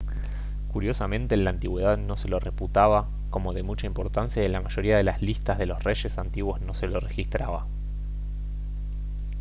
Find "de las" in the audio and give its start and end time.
4.97-5.21